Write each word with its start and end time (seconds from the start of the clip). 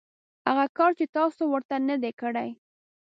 هغه 0.47 0.65
کار 0.77 0.91
چې 0.99 1.05
تاسو 1.17 1.41
ورته 1.47 1.75
نه 1.89 1.95
دی 2.03 2.11
کړی. 2.21 2.49